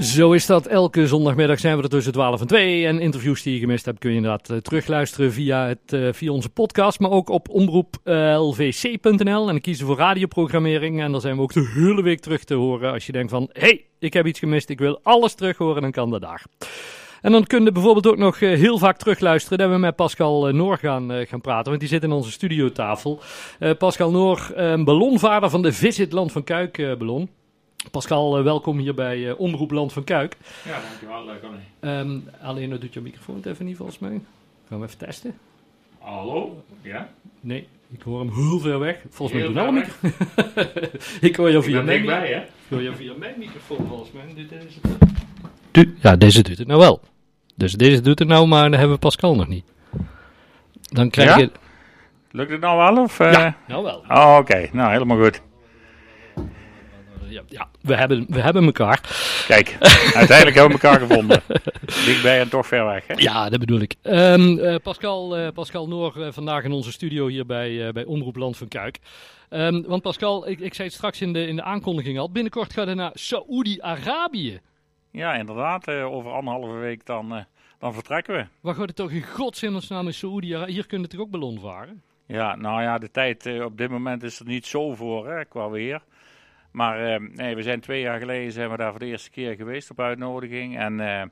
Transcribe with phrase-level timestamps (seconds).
[0.00, 0.66] Zo is dat.
[0.66, 2.86] Elke zondagmiddag zijn we er tussen 12 en 2.
[2.86, 6.32] En interviews die je gemist hebt kun je inderdaad uh, terugluisteren via, het, uh, via
[6.32, 7.00] onze podcast.
[7.00, 9.26] Maar ook op omroeplvc.nl.
[9.26, 11.00] Uh, en dan kiezen voor radioprogrammering.
[11.00, 12.92] En dan zijn we ook de hele week terug te horen.
[12.92, 14.68] Als je denkt van, hey, ik heb iets gemist.
[14.68, 15.82] Ik wil alles terug horen.
[15.82, 16.44] Dan kan dat daar.
[17.20, 20.78] En dan kun je bijvoorbeeld ook nog heel vaak terugluisteren dat we met Pascal Noor
[20.78, 21.68] gaan, gaan praten.
[21.68, 23.20] Want die zit in onze studiotafel.
[23.78, 24.52] Pascal Noor,
[24.84, 27.28] ballonvaarder van de Visit Land van Kuik ballon.
[27.90, 30.36] Pascal, welkom hier bij Omroep Land van Kuik.
[30.64, 31.98] Ja, dankjewel, Connie.
[31.98, 34.20] Um, alleen, dat doet je microfoon het even niet volgens mij.
[34.68, 35.38] Gaan we even testen?
[35.98, 36.62] Hallo?
[36.82, 37.08] Ja?
[37.40, 39.02] Nee, ik hoor hem heel ver weg.
[39.10, 40.12] Volgens mij doet wel een microfoon.
[41.28, 42.40] ik hoor jou via mijn bij, hè?
[42.40, 44.22] Ik hoor jou via mijn microfoon volgens mij.
[44.34, 44.78] Dit is
[45.72, 45.88] het.
[46.02, 47.00] Ja, deze doet het nou wel.
[47.54, 49.64] Dus deze doet het nou, maar dan hebben we Pascal nog niet.
[50.82, 51.38] Dan krijg ja?
[51.38, 51.50] je...
[52.30, 53.02] Lukt het nou wel?
[53.04, 53.32] Of, uh...
[53.32, 54.04] Ja, nou wel.
[54.08, 54.52] Oh, oké.
[54.52, 54.70] Okay.
[54.72, 55.40] Nou, helemaal goed.
[57.32, 59.00] Ja, ja, we, hebben, we hebben elkaar.
[59.46, 59.76] Kijk,
[60.14, 61.42] uiteindelijk hebben we elkaar gevonden.
[62.06, 63.14] Dichtbij en toch ver weg, hè?
[63.16, 63.94] Ja, dat bedoel ik.
[64.02, 68.36] Um, uh, Pascal, uh, Pascal Noor, uh, vandaag in onze studio hier bij, bij Omroep
[68.36, 68.98] Land van Kuik.
[69.50, 72.72] Um, want Pascal, ik, ik zei het straks in de, in de aankondiging al, binnenkort
[72.72, 74.60] gaat hij naar Saoedi-Arabië.
[75.10, 75.88] Ja, inderdaad.
[75.88, 77.46] over anderhalve week dan,
[77.78, 78.46] dan vertrekken we.
[78.60, 80.72] Waar gaat het toch in godsnaam in Saoedi-Arabië?
[80.72, 82.02] Hier kunnen we toch ook ballon varen?
[82.26, 85.70] Ja, nou ja, de tijd op dit moment is er niet zo voor, hè, qua
[85.70, 86.02] weer.
[86.72, 89.54] Maar uh, nee, we zijn twee jaar geleden zijn we daar voor de eerste keer
[89.54, 90.78] geweest op uitnodiging.
[90.78, 91.22] En uh,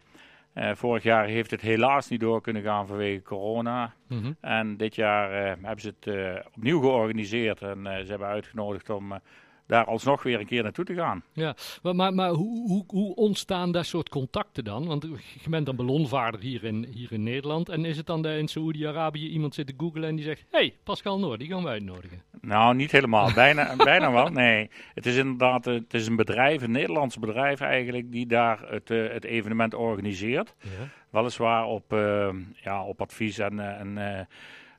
[0.54, 3.94] uh, vorig jaar heeft het helaas niet door kunnen gaan vanwege corona.
[4.08, 4.36] Mm -hmm.
[4.40, 7.62] En dit jaar hebben ze het opnieuw georganiseerd.
[7.62, 9.12] En ze hebben uitgenodigd om
[9.70, 11.22] daar alsnog weer een keer naartoe te gaan.
[11.32, 14.86] Ja, maar, maar, maar hoe, hoe, hoe, ontstaan dat soort contacten dan?
[14.86, 15.06] Want
[15.42, 17.68] je bent dan ballonvaarder hier in, hier in Nederland.
[17.68, 20.44] En is het dan dat in Saoedi-Arabië iemand zit te googlen en die zegt...
[20.50, 22.22] hey, Pascal Noor, die gaan we uitnodigen.
[22.40, 23.32] Nou, niet helemaal.
[23.44, 24.70] Bijna, bijna wel, nee.
[24.94, 28.12] Het is inderdaad het is een bedrijf, een Nederlands bedrijf eigenlijk...
[28.12, 30.54] die daar het, uh, het evenement organiseert.
[30.60, 30.68] Ja.
[31.10, 33.78] Weliswaar op, uh, ja, op advies en...
[33.78, 34.20] en uh,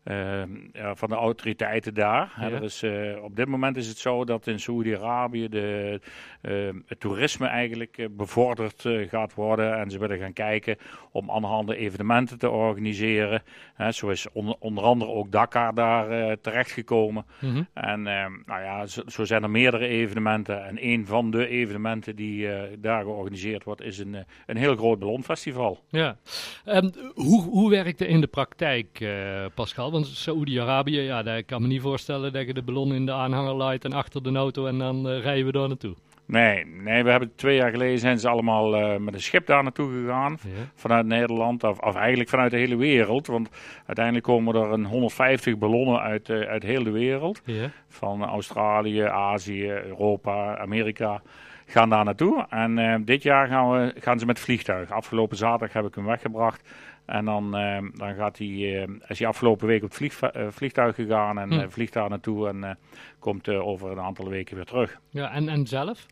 [0.04, 0.42] uh,
[0.74, 2.34] ja, van de autoriteiten daar.
[2.40, 2.50] Ja.
[2.50, 7.48] Er is, uh, op dit moment is het zo dat in Saoedi-Arabië uh, het toerisme
[7.48, 9.80] eigenlijk bevorderd gaat worden.
[9.80, 10.78] En ze willen gaan kijken
[11.12, 13.44] om allerhande evenementen te organiseren.
[13.90, 17.26] zo is on onder andere ook Dakar daar terechtgekomen.
[17.40, 17.68] Mm -hmm.
[17.74, 18.02] En
[18.46, 20.66] nou ja, zo, zo, zijn er meerdere evenementen.
[20.66, 22.48] En een van de evenementen die
[22.80, 25.84] daar georganiseerd wordt is een, een heel groot ballonfestival.
[25.90, 26.18] Ja.
[26.66, 29.06] Um, hoe, hoe werkt het in de praktijk,
[29.54, 29.91] Pascal?
[29.92, 33.54] Want Saoedi-Arabië, ja, daar kan me niet voorstellen dat je de ballon in de aanhanger
[33.54, 35.96] laait en achter de auto en dan uh, rijden we daar naartoe.
[36.26, 39.64] Nee, nee, we hebben twee jaar geleden zijn ze allemaal uh, met een schip daar
[39.64, 40.38] naartoe gegaan.
[40.44, 40.50] Ja.
[40.76, 43.28] Vanuit Nederland, of, of, eigenlijk vanuit de hele wereld.
[43.28, 43.50] Want
[43.86, 47.42] uiteindelijk komen er een 150 ballonnen uit, uh, uit heel de wereld.
[47.46, 47.70] Ja.
[47.88, 51.22] Van Australië, Azië, Europa, Amerika
[51.66, 52.46] gaan daar naartoe.
[52.50, 54.92] En uh, dit jaar gaan, we, gaan ze met vliegtuig.
[54.92, 56.70] Afgelopen zaterdag heb ik hem weggebracht.
[57.12, 60.48] En dan, uh, dan gaat hij, uh, is hij afgelopen week op het vlieg, uh,
[60.50, 61.70] vliegtuig gegaan en hm.
[61.70, 62.78] vliegt daar naartoe en
[63.20, 65.00] komt over een aantal weken weer terug.
[65.10, 66.06] Ja, en, en zelf?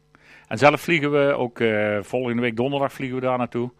[0.48, 1.64] En zelf vliegen we ook
[2.06, 3.72] volgende week donderdag vliegen we daar naartoe.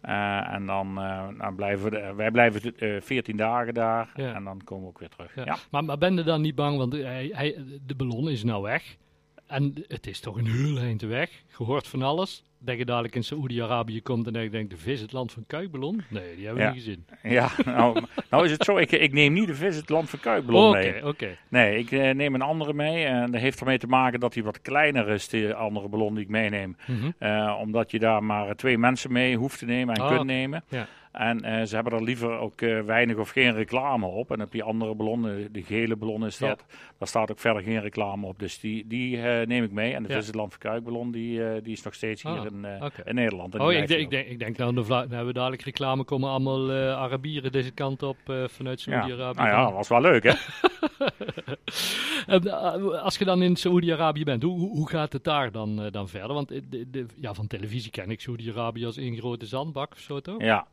[0.00, 0.94] en dan,
[1.38, 4.34] dan blijven we, wij blijven 14 dagen daar ja.
[4.34, 5.34] en dan komen we ook weer terug.
[5.34, 5.44] Ja.
[5.44, 5.56] ja.
[5.70, 8.96] Maar, maar ben je dan niet bang, want hij, hij, de ballon is nou weg.
[9.46, 11.30] En het is toch een heel eind weg.
[11.48, 12.44] Gehoord van alles.
[12.58, 16.02] Dat je dadelijk in Saoedi-Arabië komt en je denkt, de vis het land van Kuikballon?
[16.08, 16.74] Nee, die hebben we ja.
[16.74, 17.06] niet gezien.
[17.22, 20.18] Ja, nou, nou is het zo, ik, ik, neem niet de vis het land van
[20.18, 20.96] Kuikballon okay, mee.
[20.96, 21.38] Oké, okay.
[21.48, 23.04] Nee, ik uh, neem een andere mee.
[23.04, 26.24] En dat heeft ermee te maken dat hij wat kleiner is, de andere ballon die
[26.24, 26.76] ik meeneem.
[26.86, 27.14] Mm -hmm.
[27.18, 30.64] uh, omdat je daar maar twee mensen mee hoeft te nemen en oh, kunt nemen.
[30.68, 30.88] Ja.
[31.16, 34.30] En uh, ze hebben er liever ook uh, weinig of geen reclame op.
[34.30, 36.76] En op die andere ballonnen, de gele ballon is dat, ja.
[36.98, 38.38] daar staat ook verder geen reclame op.
[38.38, 39.94] Dus die, die uh, neem ik mee.
[39.94, 40.14] En de ja.
[40.14, 43.04] Het Land van Kuikballon, die, die is nog steeds hier ah, in, okay.
[43.04, 43.54] in Nederland.
[43.54, 46.72] En oh, ik, ik, denk, ik denk nou, dan hebben we dadelijk reclame, komen allemaal
[46.72, 49.38] Arabieren deze kant op vanuit Saoedi-Arabië.
[49.38, 49.44] Ja.
[49.44, 50.32] Nou ja, dat was wel leuk hè.
[53.02, 56.34] Als je dan in Saoedi-Arabië bent, hoe, hoe gaat het daar dan, dan verder?
[56.34, 60.20] Want de, de, ja, van televisie ken ik Saoedi-Arabië als één grote zandbak of zo
[60.20, 60.42] toch?
[60.42, 60.66] Ja.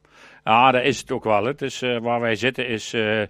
[0.43, 1.45] Ja, dat is het ook wel.
[1.45, 3.21] Het is, uh, waar wij zitten is uh,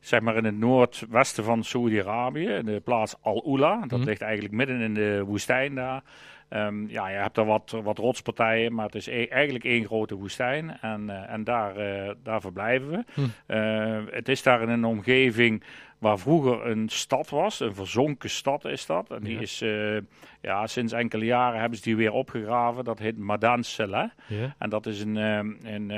[0.00, 3.86] zeg maar in het noordwesten van Saoedi-Arabië, de plaats Al-Ula.
[3.86, 4.04] Dat mm.
[4.04, 6.02] ligt eigenlijk midden in de woestijn daar.
[6.50, 10.14] Ehm, ja, je hebt er wat, wat rotspartijen, maar het is e- eigenlijk één grote
[10.14, 10.78] woestijn.
[10.80, 13.04] En, eh, en daar, eh, daar verblijven we.
[13.14, 13.20] Hm.
[13.46, 15.62] Eh, het is daar in een omgeving
[15.98, 17.60] waar vroeger een stad was.
[17.60, 19.10] Een verzonken stad is dat.
[19.10, 19.40] En die Ja.
[19.40, 19.64] is,
[20.40, 22.84] ja, sinds enkele jaren hebben ze die weer opgegraven.
[22.84, 24.12] Dat heet Madansela.
[24.26, 24.54] Ja.
[24.58, 25.90] En dat is een, ehm, een,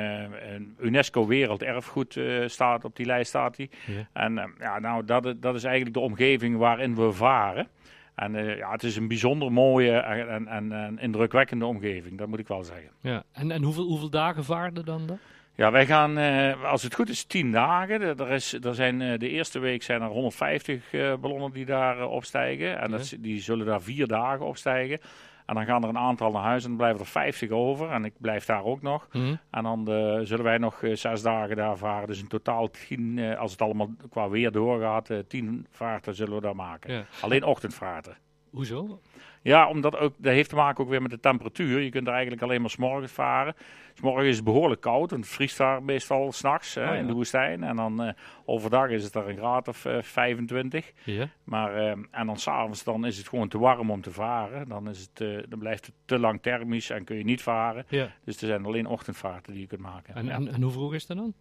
[0.54, 3.70] een UNESCO werelderfgoed staat op die lijst staat die.
[3.86, 4.06] Ja.
[4.12, 7.68] En ehm, ja, nou, dat, dat is eigenlijk de omgeving waarin we varen.
[8.14, 12.28] En eh, ja, het is een bijzonder mooie en, en, en, en indrukwekkende omgeving, dat
[12.28, 12.90] moet ik wel zeggen.
[13.00, 13.22] Ja.
[13.32, 15.06] En, en hoeveel, hoeveel dagen vaarden dan?
[15.06, 15.18] dan?
[15.54, 18.00] Ja, wij gaan, eh, als het goed is, tien dagen.
[18.18, 22.06] Er, is, er zijn, eh, de eerste week zijn er 150 eh, ballonnen die daar
[22.06, 22.78] opstijgen.
[22.80, 23.16] En dat, Ja.
[23.20, 24.98] die zullen daar vier dagen opstijgen.
[25.46, 27.90] En dan gaan er een aantal naar huis en dan blijven er 50 over.
[27.90, 29.08] En ik blijf daar ook nog.
[29.10, 29.34] Hm.
[29.50, 32.06] En dan eh, zullen wij nog eh, zes dagen daar varen.
[32.06, 36.40] Dus in totaal tien, eh, als het allemaal qua weer doorgaat, tien vaarten zullen we
[36.40, 36.94] daar maken.
[36.94, 37.04] Ja.
[37.20, 38.16] Alleen ochtendvaarten.
[38.52, 39.00] Hoezo?
[39.42, 41.80] Ja, omdat ook, dat heeft te maken ook weer met de temperatuur.
[41.80, 43.54] Je kunt er eigenlijk alleen maar s'morgens varen.
[43.94, 46.92] S'morgens is het behoorlijk koud, want het vriest daar meestal s'nachts Oh, ja.
[46.92, 47.62] in de woestijn.
[47.64, 48.12] En dan eh,
[48.44, 50.92] overdag is het er een graad of eh, 25.
[51.04, 51.28] Ja.
[51.44, 54.68] Maar, eh, en dan s'avonds dan is het gewoon te warm om te varen.
[54.68, 57.84] Dan, is het, eh, dan blijft het te lang thermisch en kun je niet varen.
[57.88, 58.08] ja.
[58.24, 60.14] Dus er zijn alleen ochtendvaarten die je kunt maken.
[60.14, 61.34] En, en, en hoe vroeg is dat dan?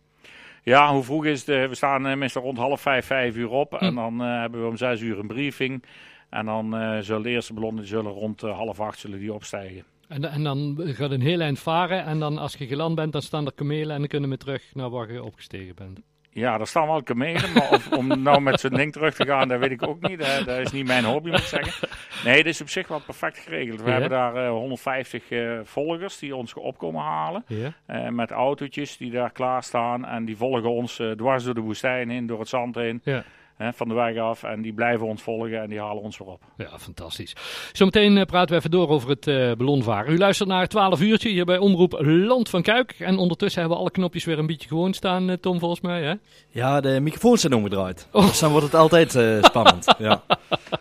[0.63, 1.49] Ja, hoe vroeg is het?
[1.49, 3.71] Eh, We staan eh, meestal rond half vijf, vijf uur op.
[3.79, 3.85] Hm.
[3.85, 5.83] En dan eh, hebben we om zes uur een briefing.
[6.31, 9.83] En dan eh, zullen de eerste ballonnen zullen rond eh, half acht zullen die opstijgen.
[10.07, 13.21] En, en dan gaat een heel eind varen en dan als je geland bent, dan
[13.21, 15.99] staan er kamelen en dan kunnen we terug naar waar je opgestegen bent.
[16.33, 19.47] Ja, daar staan wel kamelen, maar of, om nou met zo'n ding terug te gaan,
[19.47, 20.19] dat weet ik ook niet.
[20.19, 21.87] Dat, dat is niet mijn hobby, moet ik zeggen.
[22.25, 23.79] Nee, het is op zich wel perfect geregeld.
[23.81, 23.91] We Ja.
[23.91, 27.43] hebben daar eh, 150 eh, volgers die ons op komen halen.
[27.47, 27.73] Ja.
[28.11, 30.05] met autootjes die daar klaarstaan.
[30.05, 33.01] En die volgen ons dwars door de woestijn heen, door het zand heen.
[33.03, 33.23] Ja.
[33.55, 34.43] Hè, van de weg af.
[34.43, 36.41] En die blijven ons volgen en die halen ons weer op.
[36.57, 37.35] Ja, fantastisch.
[37.71, 40.13] Zometeen eh, praten we even door over het eh ballonvaren.
[40.13, 42.95] U luistert naar 12 uurtje hier bij Omroep Land van Kuik.
[42.99, 46.01] En ondertussen hebben we alle knopjes weer een beetje gewoon staan, eh, Tom, volgens mij.
[46.01, 46.13] Hè?
[46.49, 48.07] Ja, de microfoons zijn omgedraaid.
[48.11, 48.27] Oh.
[48.27, 49.85] Dus dan wordt het altijd eh, spannend.
[49.97, 50.23] ja.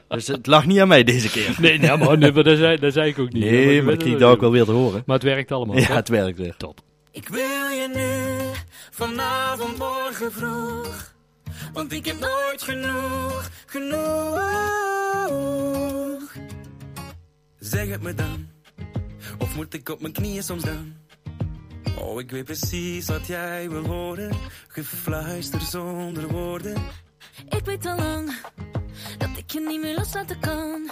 [0.08, 1.56] Dus het lag niet aan mij deze keer.
[1.60, 3.44] Nee, maar, nee, maar dat, zei, dat zei ik ook niet.
[3.44, 5.02] Nee, maar ik kreeg dat ook wel weer te horen.
[5.06, 5.76] Maar het werkt allemaal.
[5.76, 5.94] Ja, hè?
[5.94, 6.54] het werkt weer.
[6.56, 6.80] Top.
[7.12, 8.58] Ik wil je nu,
[8.90, 11.18] vanavond, morgen vroeg.
[11.72, 14.40] Want ik heb nooit genoeg, genoeg.
[17.58, 18.48] Zeg het me dan,
[19.38, 20.94] of moet ik op mijn knieën soms dan?
[21.98, 24.36] Oh, ik weet precies wat jij wil horen.
[24.68, 26.82] Gefluister zonder woorden.
[27.48, 28.32] Ik weet al lang
[29.18, 30.90] dat ik je niet meer loslaten kan.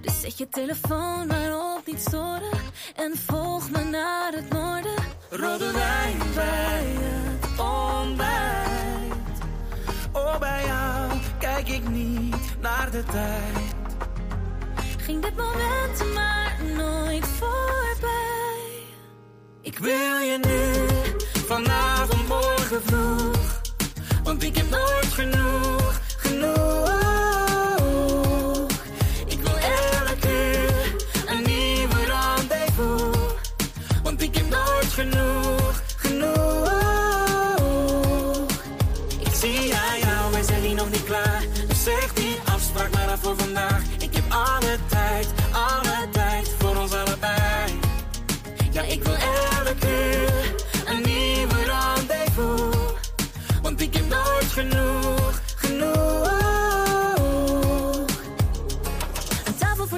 [0.00, 2.58] Dus zet je telefoon maar op niet storen.
[2.96, 4.94] En volg me naar het noorden.
[5.30, 7.32] Rode wijn bij het.
[10.12, 13.74] Oh, bij jou kijk ik niet naar de tijd.
[14.96, 18.60] Ging dit moment maar nooit voorbij.
[19.60, 20.86] Ik wil je nu,
[21.46, 23.60] vanavond, morgen vroeg.
[24.22, 25.51] Want ik heb nooit genoeg,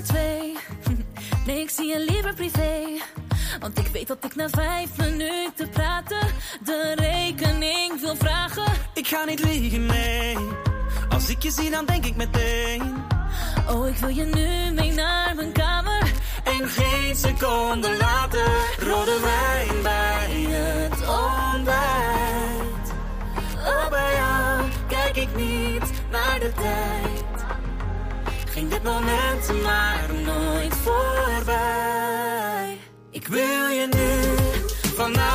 [0.05, 0.57] twee.
[1.47, 3.01] Nee, ik zie je liever privé.
[3.61, 6.27] Want ik weet dat ik na vijf minuten praten
[6.65, 8.73] de rekening wil vragen.
[8.95, 10.37] Ik ga niet liegen, nee.
[11.09, 12.83] Als ik je zie, dan denk ik meteen.
[13.71, 16.13] Oh, ik wil je nu mee naar mijn kamer.
[16.45, 22.93] En geen seconde later, rode wijn bij het ontbijt.
[23.67, 27.24] Oh, bij jou kijk ik niet naar de tijd.
[28.85, 32.79] Ging dit moment maar nooit voorbij.
[33.11, 34.35] Ik wil je nu,
[34.95, 35.34] vanavond,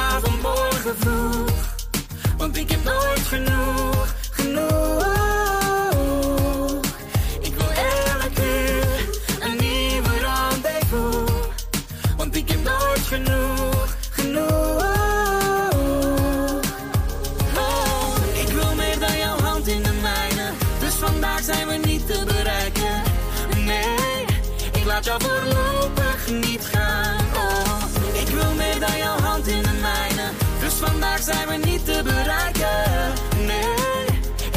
[31.19, 33.13] vandaag zijn we niet te bereiken.
[33.45, 34.05] Nee,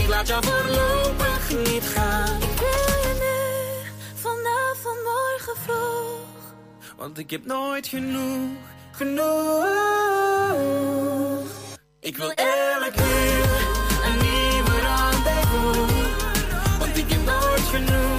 [0.04, 2.37] ik laat jou voorlopig niet gaan.
[2.42, 6.54] Ik wil je nu, vanavond, morgen vroeg.
[6.97, 8.50] Want ik heb nooit genoeg,
[8.90, 9.66] genoeg.
[12.00, 13.61] Ik wil elke uur
[14.04, 15.92] een nieuwe rendezvous.
[16.78, 18.12] Want ik heb nooit genoeg.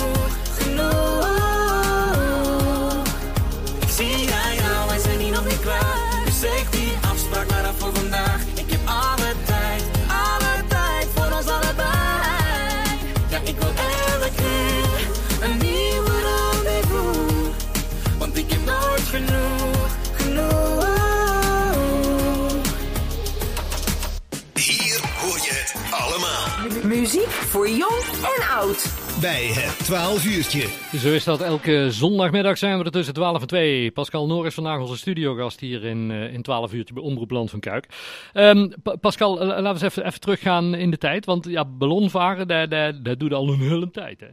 [27.53, 28.01] Voor jong
[28.38, 28.81] en oud.
[29.22, 30.98] Bij het 12 uurtje.
[30.98, 31.41] Zo is dat.
[31.41, 33.91] Elke zondagmiddag zijn we er tussen 12 en 2.
[33.91, 37.50] Pascal Noor is vandaag onze studiogast hier in, eh, in 12 uurtje bij Omroep Land
[37.50, 37.88] van Kuik.
[38.33, 41.25] Ehm, Pa- Pascal, eh, laten we eens even, even teruggaan in de tijd.
[41.25, 44.19] Want ja, ballonvaren, dat, dat, dat doet al een hele tijd.
[44.19, 44.27] Hè?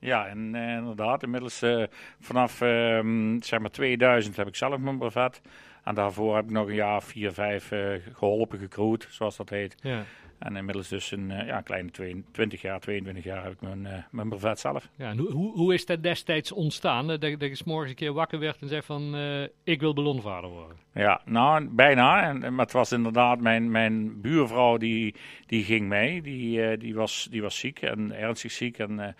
[0.00, 1.82] Ja, en eh, inderdaad, inmiddels eh,
[2.20, 5.40] vanaf ehm, zeg maar 2000 heb ik zelf mijn brevet.
[5.84, 7.80] En daarvoor heb ik nog een jaar, vier, vijf eh,
[8.12, 9.74] geholpen, gecrewd, zoals dat heet.
[9.80, 10.04] Ja.
[10.42, 14.02] En inmiddels dus een eh, ja, kleine 22 jaar, 22 jaar heb ik mijn, eh,
[14.10, 14.88] mijn brevet zelf.
[14.96, 17.08] Ja, en hoe, hoe, hoe is dat destijds ontstaan?
[17.08, 17.18] hè?
[17.18, 19.94] Dat, dat je 's morgens een keer wakker werd en zei van, eh, ik wil
[19.94, 20.76] ballonvaarder worden.
[20.94, 22.22] Ja, nou, bijna.
[22.22, 25.14] En, maar het was inderdaad mijn, mijn buurvrouw die,
[25.46, 26.22] die ging mee.
[26.22, 28.78] Die, eh, die, was, die was ziek en ernstig ziek.
[28.78, 29.12] En eh,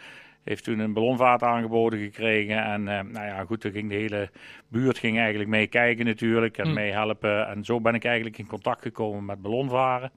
[0.44, 2.64] heeft toen een ballonvaart aangeboden gekregen.
[2.64, 4.30] En eh, nou ja, goed, toen ging de hele
[4.68, 6.58] buurt ging eigenlijk mee kijken natuurlijk.
[6.58, 6.74] En Hm.
[6.74, 7.48] mee helpen.
[7.48, 10.10] En zo ben ik eigenlijk in contact gekomen met ballonvaren.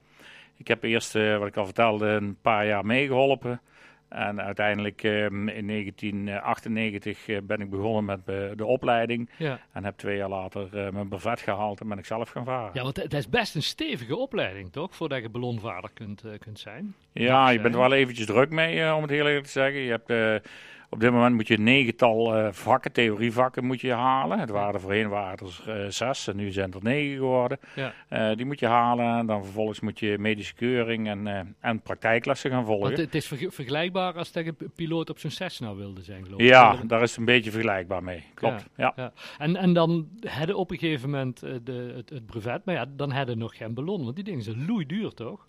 [0.56, 3.60] Ik heb eerst, eh, wat ik al vertelde, een paar jaar meegeholpen.
[4.08, 8.26] En uiteindelijk eh, in 1998 eh, ben ik begonnen met
[8.58, 9.30] de opleiding.
[9.38, 12.44] Ja, En heb twee jaar later eh, mijn brevet gehaald en ben ik zelf gaan
[12.44, 12.70] varen.
[12.72, 14.96] ja want het is best een stevige opleiding, toch?
[14.96, 16.94] Voordat je ballonvaarder kunt, kunt zijn.
[17.12, 17.62] Ja, je zijn.
[17.62, 19.80] bent er wel eventjes druk mee, om het heel eerlijk te zeggen.
[19.80, 20.42] Je hebt,
[20.90, 24.38] op dit moment moet je een negental eh, vakken, theorievakken moet je halen.
[24.38, 27.58] Het waren er voorheen waren er eh, zes en nu zijn er negen geworden.
[27.74, 27.92] Ja.
[28.08, 32.50] Eh, die moet je halen en dan vervolgens moet je medische keuring en, en praktijklessen
[32.50, 32.84] gaan volgen.
[32.86, 36.40] Want het is verg- vergelijkbaar als je p- piloot op zo'n Cessna wilde zijn, geloof
[36.40, 36.46] ik.
[36.46, 38.24] ja, daar is het een beetje vergelijkbaar mee.
[38.34, 38.92] Klopt, ja.
[38.96, 39.12] Ja.
[39.38, 43.10] En, en dan hadden op een gegeven moment de, het, het brevet, maar ja, dan
[43.10, 45.46] hadden nog geen ballon, want die dingen zijn loeiduur, toch?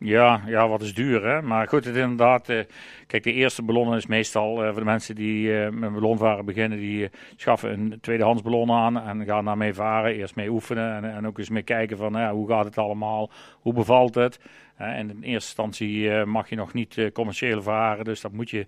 [0.00, 1.42] Ja, ja, wat is duur, hè?
[1.42, 2.48] Maar goed, het is inderdaad.
[2.48, 2.64] eh,
[3.06, 6.78] kijk, de eerste ballonnen is meestal eh, voor de mensen die eh, met ballonvaren beginnen,
[6.78, 10.14] die schaffen een tweedehands ballon aan en gaan daarmee varen.
[10.14, 13.72] Eerst mee oefenen en, en ook eens mee kijken van hoe gaat het allemaal, hoe
[13.72, 14.40] bevalt het.
[14.76, 18.66] En in eerste instantie mag je nog niet commercieel varen, dus dat moet je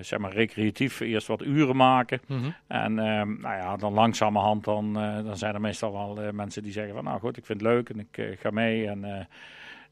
[0.00, 2.20] zeg maar recreatief eerst wat uren maken.
[2.66, 4.92] En ehm, nou ja, dan langzamerhand dan,
[5.24, 7.88] dan zijn er meestal wel mensen die zeggen van nou goed, ik vind het leuk
[7.88, 9.28] en ik ga mee en...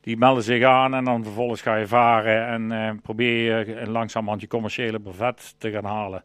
[0.00, 4.40] die melden zich aan en dan vervolgens ga je varen en eh, probeer je langzamerhand
[4.40, 6.24] je commerciële brevet te gaan halen.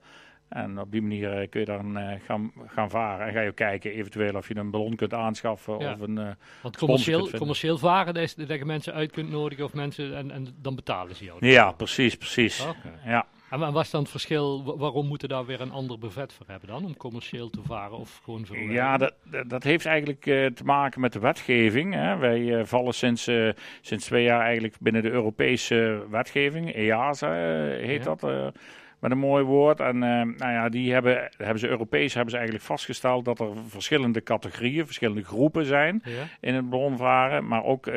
[0.50, 3.50] En op die manier eh, kun je dan eh, gaan, gaan varen en ga je
[3.50, 5.92] ook kijken eventueel of je een ballon kunt aanschaffen Ja.
[5.92, 6.36] of een...
[6.62, 10.32] Want commercieel, commercieel varen, dat, is, dat je mensen uit kunt nodigen of mensen, en,
[10.32, 11.48] en dan betalen ze jou.
[11.48, 12.68] ja, precies, precies.
[13.06, 13.26] Ja.
[13.54, 16.46] En wa- was dan het verschil, wa- waarom moeten daar weer een ander brevet voor
[16.50, 18.56] hebben dan, om commercieel te varen of gewoon zo?
[18.56, 19.14] Ja, dat,
[19.48, 21.94] dat- heeft eigenlijk eh, te maken met de wetgeving.
[21.94, 22.18] Hè.
[22.18, 23.50] Wij eh, vallen sinds, eh,
[23.82, 26.76] sinds twee jaar eigenlijk binnen de Europese wetgeving.
[26.76, 27.32] EASA
[27.72, 28.16] heet Ja.
[28.16, 28.54] dat,
[29.04, 29.80] met een mooi woord.
[29.80, 33.48] En eh, nou ja, die hebben, hebben ze Europees hebben ze eigenlijk vastgesteld dat er
[33.68, 36.12] verschillende categorieën, verschillende groepen zijn Ja?
[36.40, 37.48] in het ballonvaren.
[37.48, 37.94] Maar ook, eh,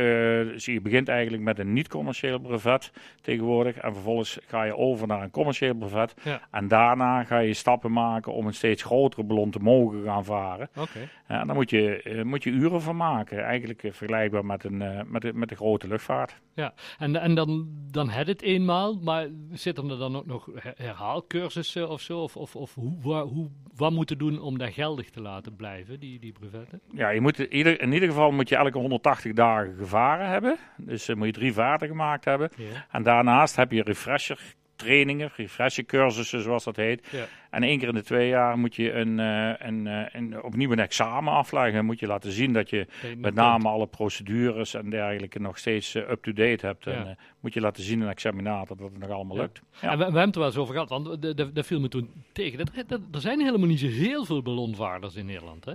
[0.56, 3.76] zie je begint eigenlijk met een niet-commercieel brevet tegenwoordig.
[3.76, 6.14] En vervolgens ga je over naar een commercieel brevet.
[6.22, 6.40] Ja.
[6.50, 10.68] En daarna ga je stappen maken om een steeds grotere ballon te mogen gaan varen.
[10.76, 10.98] Oké.
[11.28, 13.44] Ja, en daar moet je, eh, moet je uren van maken.
[13.44, 16.40] Eigenlijk vergelijkbaar met, een, met, de, met de grote luchtvaart.
[16.54, 20.95] Ja, en, en dan, dan had het eenmaal, maar zitten er dan ook nog her-
[20.96, 22.18] herhaalcursussen of zo?
[22.18, 26.00] Of, of, of hoe, waar, hoe, wat moeten doen om dat geldig te laten blijven,
[26.00, 26.80] die, die brevetten?
[26.92, 30.58] Ja, je moet in ieder, in ieder geval moet je elke 180 dagen gevaren hebben.
[30.76, 32.50] Dus eh, moet je drie vaarten gemaakt hebben.
[32.56, 32.86] Ja.
[32.90, 37.08] En daarnaast heb je refresher trainingen, refresher cursussen zoals dat heet.
[37.10, 37.26] Ja.
[37.50, 40.72] En één keer in de twee jaar moet je een, eh, een, eh, een, opnieuw
[40.72, 41.84] een examen afleggen.
[41.84, 42.86] Moet je laten zien dat je
[43.18, 46.84] met name alle procedures en dergelijke nog steeds eh, up-to-date hebt.
[46.84, 46.92] Ja.
[46.92, 49.42] En moet je laten zien aan een examinator dat het nog allemaal Ja.
[49.42, 49.60] lukt.
[49.80, 52.10] En we, we hebben het er wel eens over gehad, want dat viel me toen
[52.32, 52.58] tegen.
[52.58, 55.72] Dat, dat, er zijn helemaal niet zo heel veel ballonvaarders in Nederland, hè?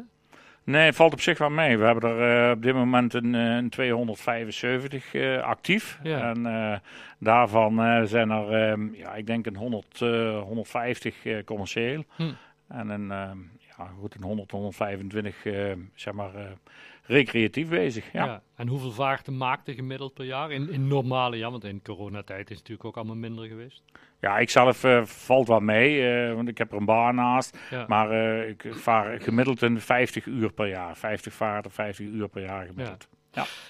[0.64, 1.78] Nee, het valt op zich wel mee.
[1.78, 6.00] We hebben er eh, op dit moment een, eh, een 275 eh, actief.
[6.04, 6.30] Ja.
[6.30, 6.82] En
[7.18, 12.04] daarvan zijn er, ehm, ja, ik denk een 100, eh, 150 eh, commercieel.
[12.16, 12.32] Hm.
[12.68, 13.38] En een, ehm,
[13.78, 16.32] ja, goed, een 100, 125 eh, zeg maar,
[17.12, 18.12] recreatief bezig.
[18.12, 18.26] Ja.
[18.26, 18.44] Ja.
[18.56, 20.52] En hoeveel vaarten maakte gemiddeld per jaar?
[20.52, 23.84] In, in normale, ja, want in coronatijd is het natuurlijk ook allemaal minder geweest.
[24.20, 27.58] Ja, ik zelf eh, valt wel mee, eh, want ik heb er een baan naast.
[27.70, 27.86] Ja.
[27.88, 30.98] Maar eh, ik vaar gemiddeld een 50 uur per jaar.
[30.98, 33.08] 50 vaarten, 50 uur per jaar gemiddeld.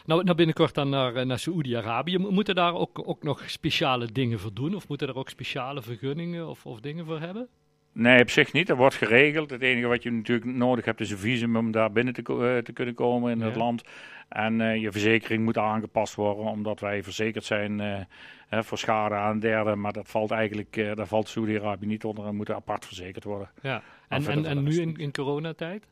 [0.06, 2.18] Nou, nou binnenkort dan naar, naar Saoedi-Arabië.
[2.18, 4.76] Mo- Moeten daar ook, ook nog speciale dingen voor doen?
[4.76, 7.48] Of moeten er ook speciale vergunningen of, of dingen voor hebben?
[7.94, 8.68] Nee, op zich niet.
[8.68, 9.50] Dat wordt geregeld.
[9.50, 12.64] Het enige wat je natuurlijk nodig hebt is een visum om daar binnen te, eh,
[12.64, 13.46] te kunnen komen in Ja.
[13.46, 13.84] het land.
[14.30, 18.00] En eh, je verzekering moet aangepast worden, omdat wij verzekerd zijn eh,
[18.48, 19.82] hè, voor schade aan derden.
[19.82, 23.50] Maar dat valt eigenlijk, daar valt Saudi-Arabië niet onder en moet apart verzekerd worden.
[23.62, 23.82] Ja.
[24.08, 25.88] En, en, en nu in, in coronatijd?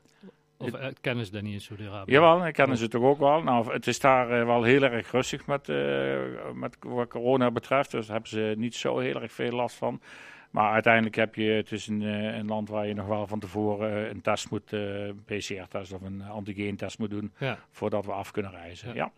[0.58, 2.12] Of kennen ze dat niet in Saudi-Arabië?
[2.12, 3.44] Jawel, kennen ze toch ook wel.
[3.44, 5.68] Nou, het is daar wel heel erg rustig met,
[6.54, 7.92] met wat corona betreft.
[7.92, 10.02] Dus daar hebben ze niet zo heel erg veel last van.
[10.50, 13.40] Maar uiteindelijk heb je, het is een, eh, een land waar je nog wel van
[13.40, 17.60] tevoren eh, een test moet, eh, een PCR-test of een antigeentest moet doen, Ja.
[17.72, 18.88] voordat we af kunnen reizen.
[18.88, 18.94] Ja.
[18.96, 19.12] Ja.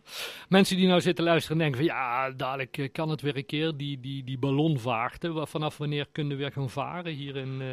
[0.48, 3.46] Mensen die nou zitten luisteren en denken van ja, dadelijk eh, kan het weer een
[3.46, 5.48] keer, die, die, die ballonvaarten.
[5.48, 7.68] Vanaf wanneer kunnen we weer gaan varen hier in, eh,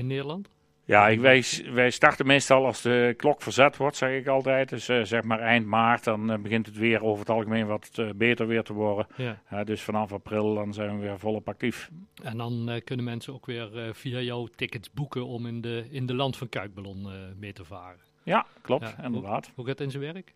[0.00, 0.48] in Nederland?
[0.86, 4.68] Ja, ik, wij, wij starten meestal als de klok verzet wordt, zeg ik altijd.
[4.68, 7.90] Dus eh, zeg maar eind maart, dan eh, begint het weer over het algemeen wat
[7.94, 9.06] eh, beter weer te worden.
[9.16, 9.64] Ja.
[9.64, 11.90] Dus vanaf april dan zijn we weer volop actief.
[12.22, 16.14] En dan kunnen mensen ook weer via jou tickets boeken om in de, in de
[16.14, 18.00] land van Kuikballon mee te varen.
[18.22, 19.04] Ja, klopt, Ja.
[19.04, 19.50] inderdaad.
[19.54, 20.34] Hoe gaat het in zijn werk?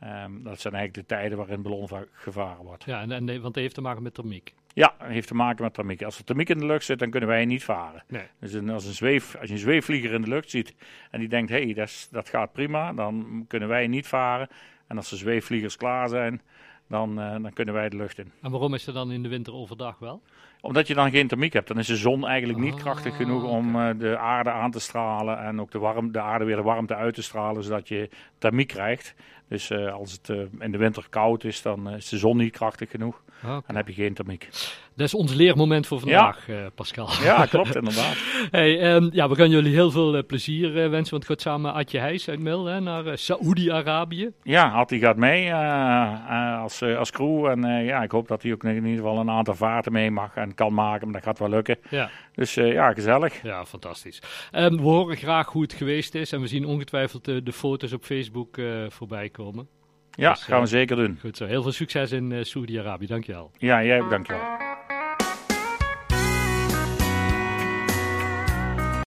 [0.00, 2.84] Ehm, dat zijn eigenlijk de tijden waarin ballon gevaren wordt.
[2.84, 4.54] Ja, en, en, want dat heeft te maken met thermiek.
[4.74, 6.02] Ja, dat heeft te maken met thermiek.
[6.02, 8.04] Als er thermiek in de lucht zit, dan kunnen wij niet varen.
[8.08, 8.22] Nee.
[8.40, 10.74] Dus een, als, een zweef, als je een zweefvlieger in de lucht ziet
[11.10, 14.48] en die denkt, hé, hey, dat, dat gaat prima, dan kunnen wij niet varen.
[14.86, 16.40] En als de zweefvliegers klaar zijn,
[16.88, 18.32] dan, eh, dan kunnen wij de lucht in.
[18.42, 20.22] En waarom is er dan in de winter overdag wel?
[20.60, 23.44] Omdat je dan geen thermiek hebt, dan is de zon eigenlijk niet Ah, krachtig genoeg
[23.44, 26.62] om eh, de aarde aan te stralen en ook de, warm, de aarde weer de
[26.62, 28.08] warmte uit te stralen, zodat je
[28.38, 29.14] thermiek krijgt.
[29.48, 32.90] Dus eh, als het in de winter koud is, dan is de zon niet krachtig
[32.90, 33.22] genoeg.
[33.44, 33.62] Oké.
[33.66, 34.48] Dan heb je geen thermiek.
[34.96, 37.08] Dat is ons leermoment voor vandaag, eh, Pascal.
[37.22, 38.16] Ja, klopt inderdaad.
[38.50, 41.40] Hey, ehm, ja, we gaan jullie heel veel eh, plezier eh, wensen, want het gaat
[41.40, 44.30] samen met Adje Heijs uit Mil hè, naar Saoedi-Arabië.
[44.42, 47.46] Ja, Hattie gaat mee als, als crew.
[47.46, 50.34] En ja, ik hoop dat hij ook in ieder geval een aantal vaarten mee mag
[50.34, 51.04] en kan maken.
[51.04, 51.78] Maar dat gaat wel lukken.
[51.90, 52.10] Ja.
[52.34, 53.42] Dus ja, gezellig.
[53.42, 54.22] Ja, fantastisch.
[54.50, 58.04] Ehm, we horen graag hoe het geweest is en we zien ongetwijfeld de foto's op
[58.04, 59.68] Facebook voorbij komen.
[60.10, 61.18] Ja, Dus, gaan we zeker doen.
[61.20, 63.50] Goed zo, heel veel succes in Saoedi-Arabië, dankjewel.
[63.58, 64.65] Ja, jij ook, dankjewel.